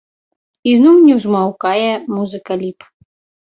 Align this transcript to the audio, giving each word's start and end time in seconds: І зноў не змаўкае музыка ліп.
І 0.71 0.73
зноў 0.79 0.97
не 1.09 1.19
змаўкае 1.27 1.93
музыка 2.17 2.61
ліп. 2.67 2.79